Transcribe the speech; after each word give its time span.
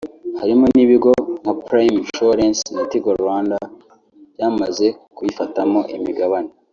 harimo 0.39 0.65
n’ibigo 0.75 1.11
nka 1.41 1.53
Prime 1.65 1.95
Insurance 2.01 2.61
na 2.75 2.83
Tigo 2.89 3.09
Rwanda 3.21 3.57
byamaze 4.33 4.87
kuyifatamo 5.15 5.79
imigabane 5.97 6.51